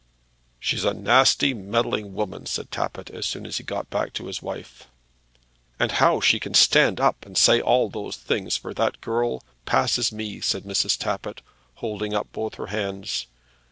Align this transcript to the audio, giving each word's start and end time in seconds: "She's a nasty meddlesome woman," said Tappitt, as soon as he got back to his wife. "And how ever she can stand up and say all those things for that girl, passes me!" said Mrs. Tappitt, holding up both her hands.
"She's 0.59 0.83
a 0.83 0.95
nasty 0.95 1.53
meddlesome 1.53 2.15
woman," 2.15 2.47
said 2.47 2.71
Tappitt, 2.71 3.11
as 3.11 3.27
soon 3.27 3.45
as 3.45 3.57
he 3.57 3.63
got 3.63 3.91
back 3.91 4.13
to 4.13 4.25
his 4.25 4.41
wife. 4.41 4.87
"And 5.79 5.91
how 5.91 6.13
ever 6.13 6.21
she 6.25 6.39
can 6.39 6.55
stand 6.55 6.99
up 6.99 7.23
and 7.23 7.37
say 7.37 7.61
all 7.61 7.87
those 7.87 8.15
things 8.17 8.57
for 8.57 8.73
that 8.73 8.99
girl, 8.99 9.43
passes 9.67 10.11
me!" 10.11 10.39
said 10.41 10.63
Mrs. 10.63 10.97
Tappitt, 10.97 11.43
holding 11.75 12.15
up 12.15 12.31
both 12.31 12.55
her 12.55 12.65
hands. 12.73 13.27